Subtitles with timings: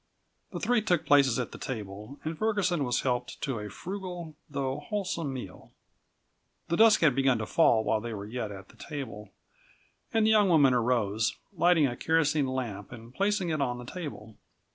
[0.51, 4.79] The three took places at the table, and Ferguson was helped to a frugal, though
[4.79, 5.73] wholesome meal.
[6.69, 9.31] The dusk had begun to fall while they were yet at the table,
[10.11, 14.37] and the young woman arose, lighting a kerosene lamp and placing it on the table.